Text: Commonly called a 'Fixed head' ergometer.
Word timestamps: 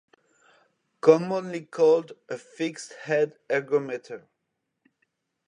Commonly 0.99 1.61
called 1.65 2.13
a 2.27 2.35
'Fixed 2.35 2.91
head' 3.03 3.37
ergometer. 3.51 4.23